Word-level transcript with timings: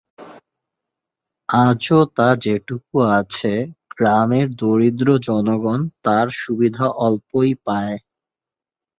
আজও 1.49 1.99
তা 2.17 2.27
যেটুকু 2.43 2.95
আছে 3.17 3.53
গ্রামের 3.91 4.47
দরিদ্র 4.55 5.07
জনগণ 5.27 5.79
তার 6.03 6.27
সুবিধা 6.41 6.85
অল্পই 6.99 7.51
পায়। 7.65 7.95